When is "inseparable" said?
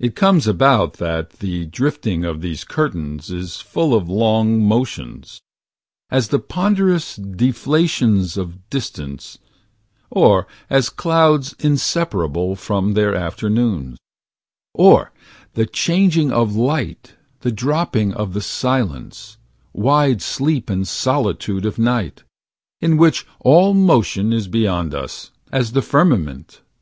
11.58-12.56